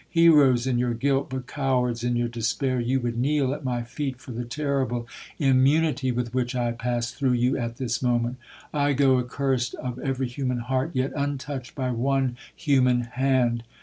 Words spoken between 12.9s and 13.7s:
hand!'